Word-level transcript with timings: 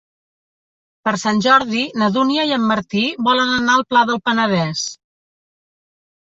Per 1.07 1.13
Sant 1.23 1.41
Jordi 1.47 1.83
na 2.03 2.09
Dúnia 2.17 2.47
i 2.53 2.57
en 2.57 2.67
Martí 2.73 3.05
volen 3.29 3.55
anar 3.61 3.79
al 3.79 3.87
Pla 3.93 4.05
del 4.13 4.21
Penedès. 4.27 4.85